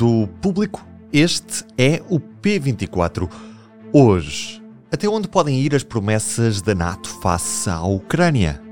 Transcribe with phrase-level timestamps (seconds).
[0.00, 3.30] do público, este é o P24.
[3.92, 8.62] Hoje, até onde podem ir as promessas da NATO face à Ucrânia?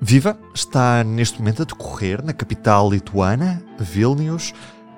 [0.00, 4.54] Viva está neste momento a decorrer na capital lituana, Vilnius,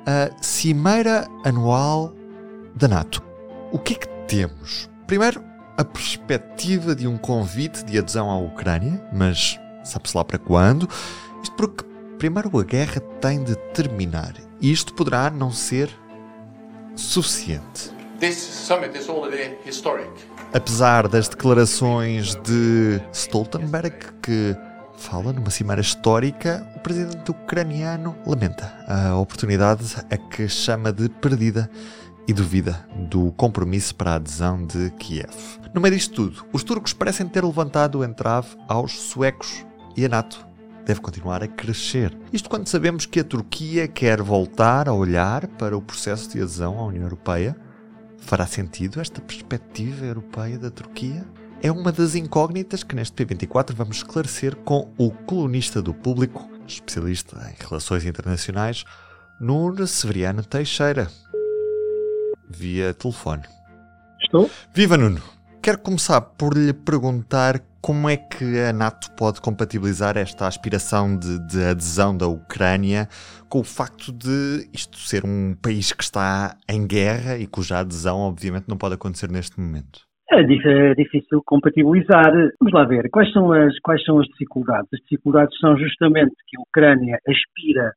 [0.07, 2.14] a Cimeira Anual
[2.77, 3.21] da NATO.
[3.73, 4.89] O que é que temos?
[5.05, 5.43] Primeiro,
[5.77, 10.89] a perspectiva de um convite de adesão à Ucrânia, mas sabe-se lá para quando?
[11.43, 11.90] Isto porque
[12.21, 14.34] primeiro a guerra tem de terminar.
[14.61, 15.88] E isto poderá não ser
[16.95, 17.91] suficiente.
[20.52, 24.55] Apesar das declarações de Stoltenberg, que
[24.98, 31.70] fala numa cimeira histórica, o presidente ucraniano lamenta a oportunidade a que chama de perdida
[32.28, 35.33] e duvida do compromisso para a adesão de Kiev.
[35.73, 39.64] No meio disto tudo, os turcos parecem ter levantado o entrave aos suecos
[39.97, 40.50] e a NATO
[40.91, 42.17] deve continuar a crescer.
[42.33, 46.81] Isto quando sabemos que a Turquia quer voltar a olhar para o processo de adesão
[46.81, 47.56] à União Europeia.
[48.19, 51.25] Fará sentido esta perspectiva europeia da Turquia?
[51.62, 57.36] É uma das incógnitas que neste P24 vamos esclarecer com o colunista do público, especialista
[57.48, 58.84] em relações internacionais,
[59.41, 61.09] Nuno Severiano Teixeira,
[62.48, 63.45] via telefone.
[64.20, 64.51] Estou?
[64.75, 65.23] Viva Nuno!
[65.62, 71.39] Quero começar por lhe perguntar como é que a NATO pode compatibilizar esta aspiração de,
[71.47, 73.09] de, adesão da Ucrânia
[73.48, 78.19] com o facto de isto ser um país que está em guerra e cuja adesão,
[78.19, 80.01] obviamente, não pode acontecer neste momento?
[80.31, 82.33] É, é difícil compatibilizar.
[82.61, 84.89] Vamos lá ver, quais são, as, quais são as dificuldades?
[84.92, 87.92] As dificuldades são justamente que a Ucrânia aspira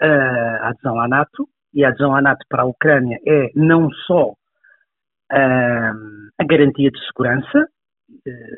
[0.00, 4.32] à adesão à NATO, e a adesão à NATO para a Ucrânia é não só
[5.30, 7.77] a garantia de segurança, eh,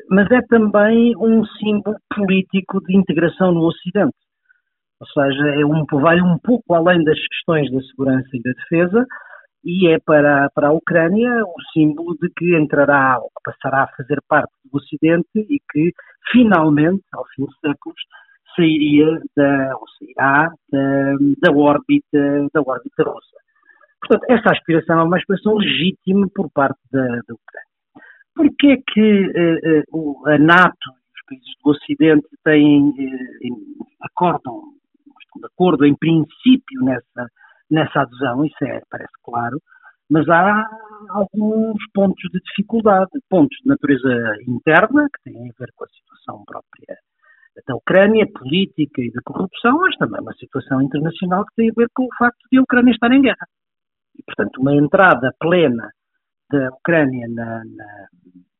[0.09, 4.15] mas é também um símbolo político de integração no Ocidente.
[4.99, 9.07] Ou seja, é um, vai um pouco além das questões da segurança e da defesa
[9.63, 13.95] e é para, para a Ucrânia o símbolo de que entrará ou que passará a
[13.95, 15.91] fazer parte do Ocidente e que
[16.31, 17.99] finalmente, ao fim de séculos,
[18.55, 23.37] sairia da, ou sairá da, da órbita, da órbita russa.
[24.01, 27.70] Portanto, esta aspiração é uma aspiração legítima por parte da, da Ucrânia.
[28.35, 34.61] Porquê que uh, uh, a NATO e os países do Ocidente têm, uh, acordam,
[35.21, 37.27] estão de acordo em princípio nessa,
[37.69, 39.59] nessa adesão, isso é, parece claro,
[40.09, 40.67] mas há
[41.09, 46.43] alguns pontos de dificuldade, pontos de natureza interna, que têm a ver com a situação
[46.45, 46.97] própria
[47.67, 51.87] da Ucrânia, política e da corrupção, mas também uma situação internacional que tem a ver
[51.93, 53.47] com o facto de a Ucrânia estar em guerra.
[54.17, 55.89] E, portanto, uma entrada plena
[56.51, 58.07] da Ucrânia na, na,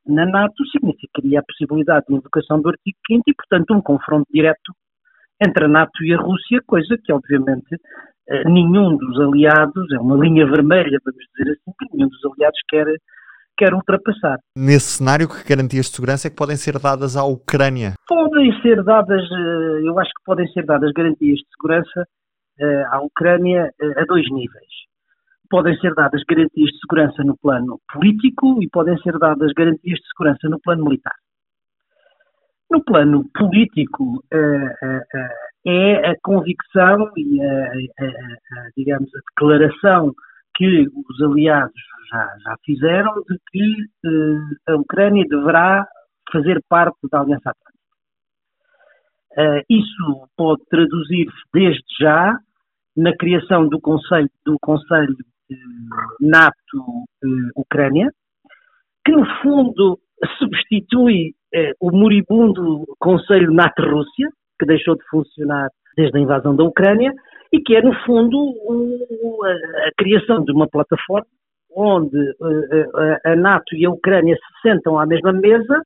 [0.08, 4.74] na NATO significaria a possibilidade de invocação do artigo 5 e, portanto, um confronto direto
[5.42, 7.76] entre a NATO e a Rússia, coisa que, obviamente,
[8.30, 12.60] eh, nenhum dos aliados, é uma linha vermelha, vamos dizer assim, que nenhum dos aliados
[12.70, 12.86] quer,
[13.58, 14.38] quer ultrapassar.
[14.56, 17.94] Nesse cenário, que garantias de segurança é que podem ser dadas à Ucrânia?
[18.08, 22.06] Podem ser dadas, eh, eu acho que podem ser dadas garantias de segurança
[22.60, 24.91] eh, à Ucrânia a dois níveis
[25.52, 30.08] podem ser dadas garantias de segurança no plano político e podem ser dadas garantias de
[30.08, 31.14] segurança no plano militar.
[32.72, 35.30] No plano político, eh, eh, eh,
[35.66, 40.14] é a convicção e a, a, a, digamos, a declaração
[40.56, 43.76] que os aliados já, já fizeram de que
[44.70, 45.86] a Ucrânia deverá
[46.32, 47.72] fazer parte da Aliança Atlântica.
[49.70, 52.38] isso pode traduzir-se desde já
[52.96, 55.18] na criação do Conselho, do Conselho
[56.20, 58.12] NATO-Ucrânia,
[59.06, 60.00] que no fundo
[60.38, 64.30] substitui eh, o moribundo Conselho NATO-Rússia,
[64.60, 67.14] que deixou de funcionar desde a invasão da Ucrânia,
[67.52, 68.56] e que é, no fundo,
[69.44, 71.28] a, criação de uma plataforma
[71.74, 72.18] onde
[73.26, 75.82] a NATO e a Ucrânia se sentam à mesma mesa,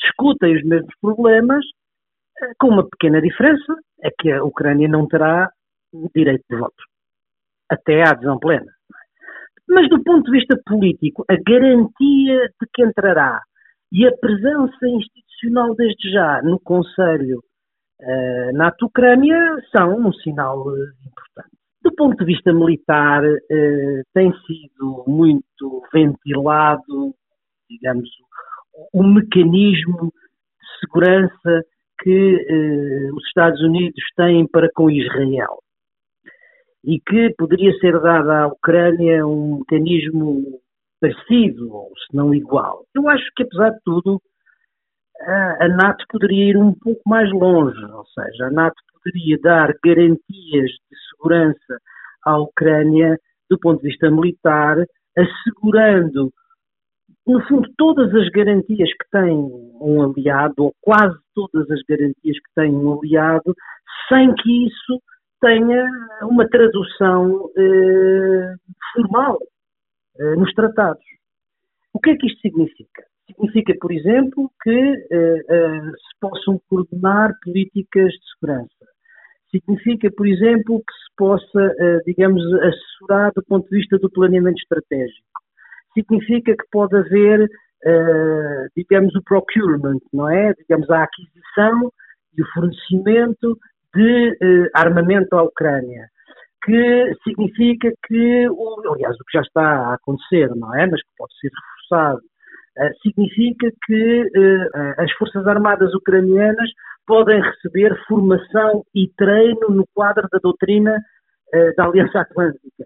[0.00, 1.64] discutem os mesmos problemas,
[2.58, 5.50] com uma pequena diferença, é que a Ucrânia não terá
[6.14, 6.82] direito de voto,
[7.70, 8.70] até à adesão plena.
[9.68, 13.42] Mas do ponto de vista político, a garantia de que entrará
[13.92, 17.38] e a presença institucional desde já no Conselho
[18.00, 20.74] uh, NATO-Ucrânia são um sinal uh,
[21.06, 21.56] importante.
[21.82, 27.14] Do ponto de vista militar, uh, tem sido muito ventilado,
[27.68, 28.08] digamos,
[28.92, 31.62] o, o mecanismo de segurança
[32.00, 35.58] que os Estados Unidos têm para com Israel
[36.88, 40.58] e que poderia ser dada à Ucrânia um mecanismo
[40.98, 42.86] parecido, ou se não igual.
[42.94, 44.18] Eu acho que, apesar de tudo,
[45.20, 50.70] a, NATO poderia ir um pouco mais longe, ou seja, a NATO poderia dar garantias
[50.70, 51.78] de segurança
[52.24, 53.18] à Ucrânia
[53.50, 54.78] do ponto de vista militar,
[55.14, 56.32] assegurando,
[57.26, 59.36] no fundo, todas as garantias que tem
[59.78, 63.54] um aliado, ou quase todas as garantias que tem um aliado,
[64.08, 65.02] sem que isso
[65.40, 65.84] tenha
[66.22, 68.54] uma tradução eh,
[68.92, 69.38] formal
[70.18, 71.04] eh, nos tratados.
[71.92, 73.04] O que é que isto significa?
[73.26, 78.86] Significa, por exemplo, que eh, eh se possam coordenar políticas de segurança.
[79.50, 84.58] Significa, por exemplo, que se possa, eh, digamos, assessorar do ponto de vista do planeamento
[84.58, 85.26] estratégico.
[85.94, 87.48] Significa que pode haver,
[87.84, 90.52] eh, digamos, o procurement, não é?
[90.54, 91.90] Digamos, a aquisição
[92.36, 93.58] e o fornecimento
[93.94, 96.08] de uh, armamento à Ucrânia,
[96.64, 98.46] que significa que,
[98.90, 100.86] aliás, o que já está a acontecer, não é?
[100.86, 106.70] Mas que pode ser reforçado, uh, significa que uh, as Forças Armadas ucranianas
[107.06, 111.00] podem receber formação e treino no quadro da doutrina
[111.78, 112.84] da Aliança Atlântica.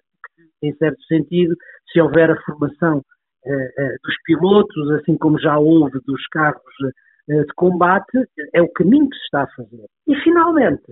[0.63, 1.57] Em certo sentido,
[1.91, 3.03] se houver a formação
[3.45, 6.91] dos pilotos, assim como já houve dos carros eh,
[7.41, 8.19] de combate
[8.53, 9.87] é o caminho que se está a fazer.
[10.07, 10.83] E, finalmente,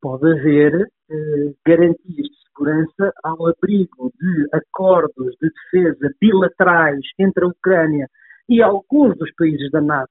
[0.00, 7.48] pode haver eh, garantias de segurança ao abrigo de acordos de defesa bilaterais entre a
[7.48, 8.08] Ucrânia
[8.48, 10.10] e alguns dos países da NATO,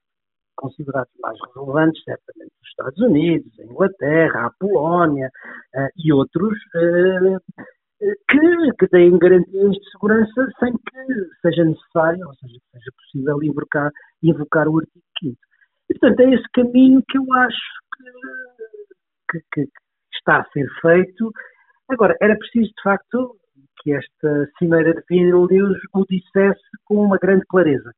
[0.56, 5.30] considerados mais relevantes, certamente os Estados Unidos, a Inglaterra, a Polónia
[5.74, 7.38] eh, e outros, eh,
[8.28, 13.42] que, que deem garantias de segurança sem que seja necessário, ou seja, que seja possível
[13.42, 13.90] invocar,
[14.22, 15.36] invocar o artigo 5
[15.92, 17.56] e, portanto, é esse caminho que eu acho
[19.30, 19.72] que, que, que
[20.14, 21.30] está a ser feito.
[21.90, 23.36] Agora, era preciso, de facto,
[23.82, 27.92] que esta Cimeira de Vilnius o dissesse com uma grande clareza,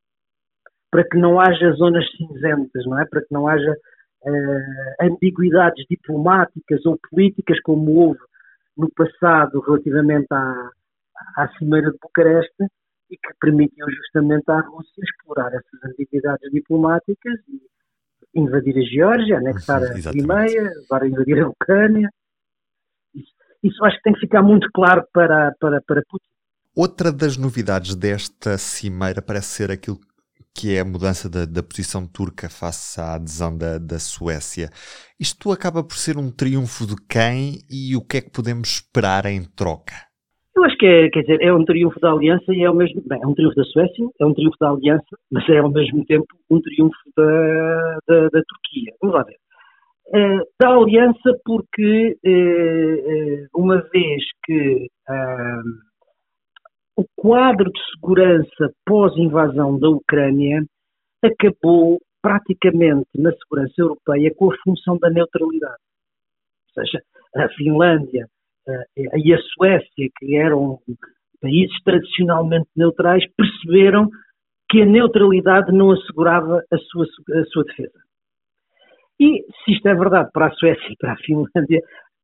[0.90, 3.06] para que não haja zonas cinzentas, não é?
[3.06, 8.20] Para que não haja uh, ambiguidades diplomáticas ou políticas como houve
[8.76, 10.70] no passado relativamente à,
[11.36, 12.64] à Cimeira de Bucareste
[13.10, 17.60] e que permitiu justamente à Rússia explorar essas ambiguidades diplomáticas e
[18.34, 22.08] invadir a Geórgia, anexar a Crimeia, agora invadir a Ucrânia.
[23.14, 23.32] Isso,
[23.62, 26.26] isso, acho que tem que ficar muito claro para, para, para Putin.
[26.76, 29.98] Outra das novidades desta cimeira parece ser aquilo
[30.54, 34.70] que é a mudança da, da posição turca face à adesão da, da Suécia.
[35.18, 39.26] Isto acaba por ser um triunfo de quem e o que é que podemos esperar
[39.26, 39.94] em troca?
[40.56, 43.02] Eu acho que é, quer dizer, é um triunfo da Aliança e é ao mesmo
[43.06, 46.04] bem, é um triunfo da Suécia, é um triunfo da Aliança, mas é ao mesmo
[46.04, 48.94] tempo um triunfo da, da, da Turquia.
[49.00, 49.36] Vamos lá ver.
[50.06, 54.86] Uh, da Aliança porque uh, uma vez que
[56.96, 60.64] o quadro de segurança pós-invasão da Ucrânia
[61.22, 65.76] acabou praticamente na segurança europeia com a função da neutralidade.
[66.76, 67.02] Ou seja,
[67.36, 68.28] a Finlândia,
[68.96, 70.78] e a Suécia, que eram
[71.40, 74.08] países tradicionalmente neutrais, perceberam
[74.70, 78.00] que a neutralidade não assegurava a sua, a sua defesa.
[79.20, 81.80] E se isto é verdade para a Suécia e para a Finlândia,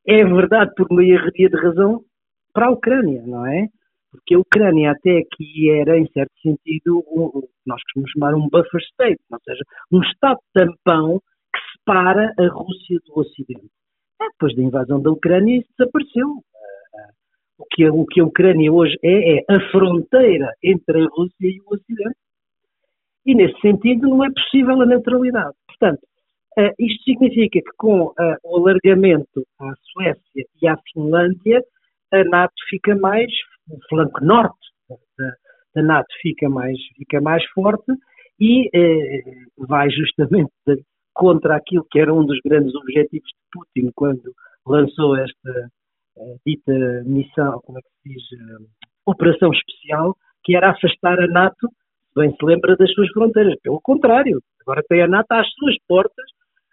[0.07, 2.01] é verdade por uma erraria de razão
[2.53, 3.67] para a Ucrânia, não é?
[4.11, 8.81] Porque a Ucrânia até aqui era, em certo sentido, o nós costumamos chamar um buffer
[8.81, 11.19] state, ou seja, um estado tampão
[11.53, 13.69] que separa a Rússia do Ocidente.
[14.21, 16.27] É, depois da invasão da Ucrânia, isso desapareceu.
[17.57, 21.47] O que, a, o que a Ucrânia hoje é, é a fronteira entre a Rússia
[21.47, 22.17] e o Ocidente.
[23.25, 25.55] E, nesse sentido, não é possível a neutralidade.
[25.67, 26.01] Portanto,
[26.79, 28.13] isto significa que com
[28.43, 31.63] o alargamento à Suécia e à Finlândia,
[32.11, 33.31] a NATO fica mais,
[33.69, 34.59] o flanco norte
[35.17, 35.33] da,
[35.75, 37.91] da NATO fica mais, fica mais forte
[38.39, 40.51] e uh, vai justamente
[41.21, 44.33] contra aquilo que era um dos grandes objetivos de Putin quando
[44.65, 45.69] lançou esta
[46.17, 46.73] uh, dita
[47.05, 48.65] missão, como é que se diz, uh,
[49.05, 51.69] operação especial, que era afastar a NATO,
[52.15, 53.53] bem se lembra, das suas fronteiras.
[53.61, 56.25] Pelo contrário, agora tem a NATO às suas portas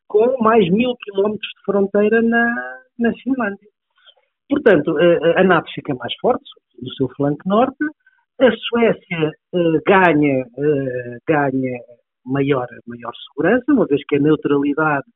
[0.07, 3.69] com mais mil quilómetros de fronteira na, na Finlândia.
[4.49, 6.49] Portanto, a, a NATO fica mais forte
[6.81, 7.85] no seu flanco norte,
[8.41, 11.81] a Suécia uh, ganha, uh, ganha
[12.29, 15.07] maior, maior segurança, uma vez que a neutralidade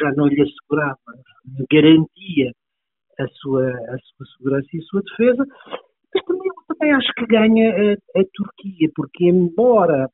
[0.00, 0.98] já não lhe assegurava,
[1.70, 2.52] garantia
[3.18, 5.46] a sua, a sua segurança e a sua defesa,
[6.12, 10.08] mas também, também acho que ganha a, a Turquia, porque embora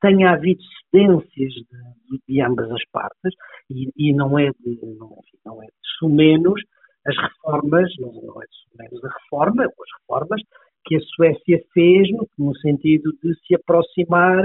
[0.00, 3.34] tenha havido cedências de, de ambas as partes,
[3.70, 5.16] e, e não é de, não,
[5.46, 6.60] não é de menos
[7.06, 10.42] as reformas, não, não é de menos a reforma, as reformas
[10.84, 14.42] que a Suécia fez no, no sentido de se aproximar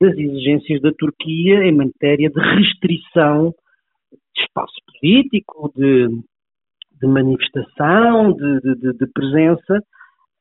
[0.00, 3.54] das exigências da Turquia em matéria de restrição
[4.12, 6.08] de espaço político, de,
[7.00, 9.82] de manifestação, de, de, de presença,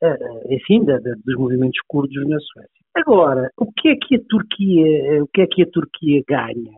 [0.04, 2.78] uh, enfim, dos movimentos curdos na Suécia.
[2.96, 6.78] Agora, o que é que a Turquia, o que é que a Turquia ganha?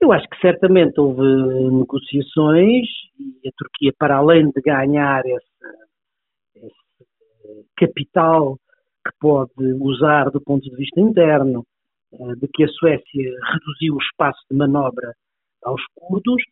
[0.00, 1.22] Eu acho que certamente houve
[1.70, 2.86] negociações
[3.18, 8.58] e a Turquia, para além de ganhar esse, esse capital
[9.06, 11.64] que pode usar do ponto de vista interno,
[12.12, 15.14] eh, de que a Suécia reduziu o espaço de manobra
[15.62, 16.42] aos curdos,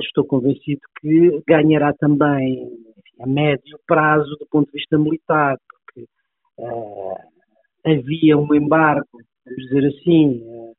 [0.00, 6.06] estou convencido que ganhará também enfim, a médio prazo do ponto de vista militar, porque
[6.58, 7.16] uh,
[7.84, 9.06] havia um embargo,
[9.44, 10.74] vamos dizer assim, uh,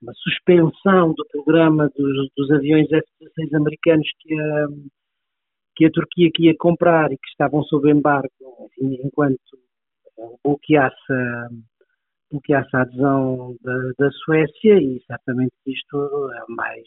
[0.00, 4.66] uma suspensão do programa dos, dos aviões F-16 americanos que a,
[5.74, 8.30] que a Turquia queria comprar e que estavam sob embargo
[8.78, 9.36] enfim, enquanto
[10.44, 11.12] bloqueasse
[12.30, 16.82] bloqueasse a adesão da, da, Suécia e certamente isto a mais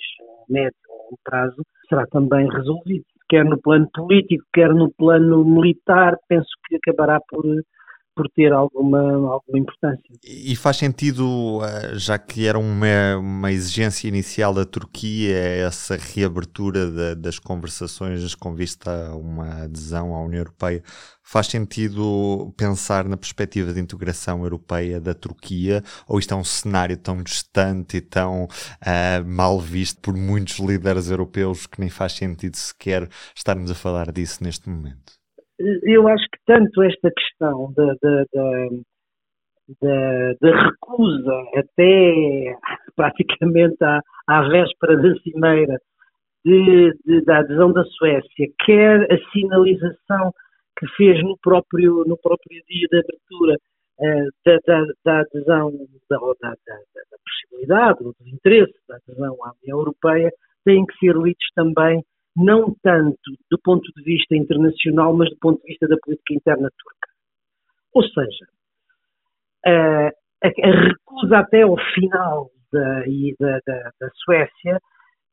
[0.50, 0.76] médio
[1.24, 3.06] prazo será também resolvido.
[3.30, 7.46] Quer no plano político, quer no plano militar, penso que acabará por
[8.20, 9.00] por ter alguma,
[9.32, 10.04] alguma importância.
[10.26, 16.92] E faz sentido, eh, já que era uma, uma exigência inicial da Turquia, essa reabertura
[16.92, 20.84] de, das conversações com vista a uma adesão à União Europeia,
[21.24, 26.98] faz sentido pensar na perspectiva de integração europeia da Turquia, ou isto é um cenário
[26.98, 32.58] tão distante e tão uh, mal visto por muitos líderes europeus que nem faz sentido
[32.58, 35.19] sequer estarmos a falar disso neste momento?
[35.84, 38.70] Eu acho que tanto esta questão da, da, da,
[39.82, 42.56] da, da recusa até
[42.96, 45.78] praticamente à, à véspera da cimeira
[46.46, 50.34] de, de, da adesão da Suécia, quer a sinalização
[50.78, 53.58] que fez no próprio, no próprio dia de abertura
[54.00, 55.72] uh, da, da, da, adesão,
[56.10, 60.32] da, da, da, possibilidade, do interesse da adesão à União Europeia,
[60.64, 62.02] têm que ser lidos também
[62.36, 63.18] não tanto
[63.50, 67.10] do ponto de vista internacional, mas do ponto de vista da política interna turca.
[67.94, 68.46] Ou seja,
[69.66, 70.08] a,
[70.44, 73.04] a recusa até ao final da,
[73.40, 74.80] da, da, da Suécia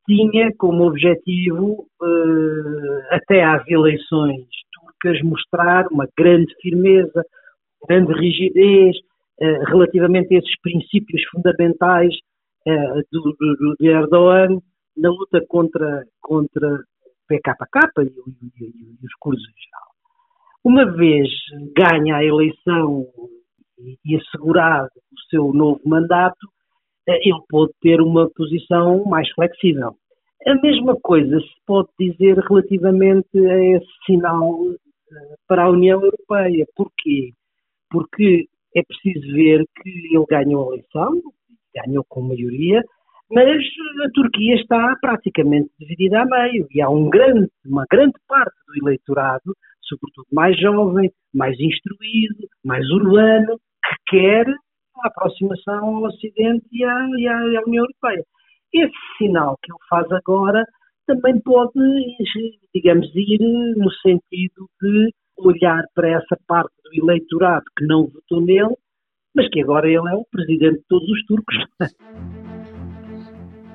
[0.07, 7.25] tinha como objetivo, uh, até às eleições turcas, mostrar uma grande firmeza,
[7.88, 8.97] grande rigidez
[9.41, 12.15] uh, relativamente a esses princípios fundamentais
[12.67, 14.61] uh, do, do, de Erdogan
[14.97, 16.85] na luta contra, contra
[17.29, 18.67] PKK e, e,
[19.03, 19.87] e os cursos em geral.
[20.65, 21.29] Uma vez
[21.76, 23.07] ganha a eleição
[24.05, 26.49] e assegurado o seu novo mandato,
[27.09, 29.95] eh, ele pode ter uma posição mais flexível.
[30.47, 36.67] A mesma coisa se pode dizer relativamente a esse sinal eh, para a União Europeia.
[36.75, 37.33] Porquê?
[37.91, 41.23] Porque é preciso ver que ele ganhou a eleição,
[41.75, 42.83] ganhou com maioria,
[43.30, 48.54] mas a Turquia está praticamente dividida a meio e há um grande, uma grande parte
[48.68, 54.47] do eleitorado, sobretudo mais jovem, mais instruído, mais urbano, que quer
[55.02, 58.25] a aproximação ao Ocidente e à, e à, União Europeia.
[58.73, 60.64] Esse sinal que ele faz agora
[61.06, 61.73] também pode,
[62.75, 63.38] digamos, ir
[63.76, 68.75] no sentido de olhar para essa parte do eleitorado que não votou nele,
[69.35, 71.56] mas que agora ele é o presidente de todos os turcos.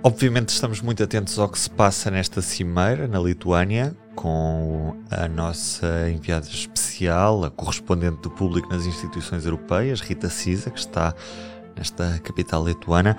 [0.03, 6.09] Obviamente estamos muito atentos ao que se passa nesta cimeira na Lituânia, com a nossa
[6.09, 11.13] enviada especial, a correspondente do público nas instituições europeias, Rita Cisa, que está
[11.77, 13.15] nesta capital lituana.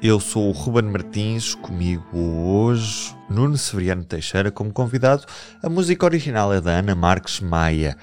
[0.00, 5.26] Eu sou o Ruben Martins, comigo hoje Nuno Severiano Teixeira como convidado.
[5.62, 7.94] A música original é da Ana Marques Maia.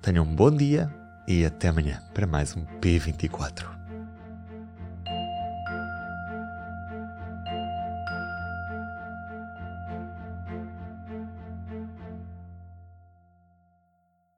[0.00, 0.88] Tenham um bom dia
[1.26, 3.83] e até amanhã para mais um P24.